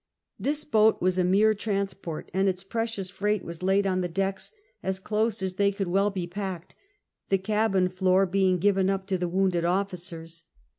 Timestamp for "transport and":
1.53-2.49